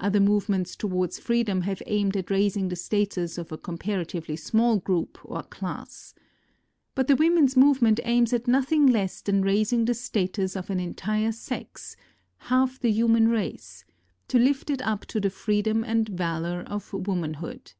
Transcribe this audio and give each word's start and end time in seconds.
Other 0.00 0.18
movements 0.18 0.74
towards 0.74 1.20
freedom 1.20 1.60
have 1.60 1.80
aimed 1.86 2.16
at 2.16 2.28
raising 2.28 2.68
the 2.70 2.74
status 2.74 3.38
of 3.38 3.52
a 3.52 3.56
comparatively 3.56 4.34
small 4.34 4.78
group 4.78 5.16
or 5.22 5.44
class. 5.44 6.12
But 6.96 7.06
the 7.06 7.14
women's 7.14 7.56
movement 7.56 8.00
aims 8.02 8.32
at 8.32 8.48
nothing 8.48 8.84
less 8.88 9.20
than 9.20 9.42
raising 9.42 9.84
the 9.84 9.94
status 9.94 10.56
of 10.56 10.70
an 10.70 10.80
entire 10.80 11.30
sex—half 11.30 12.80
the 12.80 12.90
human 12.90 13.28
race—to 13.28 14.40
lift 14.40 14.70
it 14.70 14.82
up 14.82 15.06
to 15.06 15.20
the 15.20 15.30
freedom 15.30 15.84
and 15.84 16.08
valour 16.08 16.64
of 16.66 16.92
womanhood. 16.92 17.74